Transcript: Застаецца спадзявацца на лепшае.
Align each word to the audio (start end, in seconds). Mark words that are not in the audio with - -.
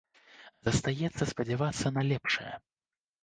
Застаецца 0.67 1.23
спадзявацца 1.33 1.93
на 1.97 2.01
лепшае. 2.11 2.53